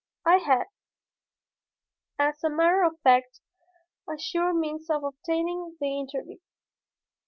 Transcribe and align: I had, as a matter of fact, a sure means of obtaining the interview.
I 0.25 0.37
had, 0.37 0.63
as 2.17 2.43
a 2.43 2.49
matter 2.49 2.81
of 2.85 2.99
fact, 3.01 3.39
a 4.09 4.17
sure 4.17 4.51
means 4.51 4.89
of 4.89 5.03
obtaining 5.03 5.77
the 5.79 5.99
interview. 5.99 6.39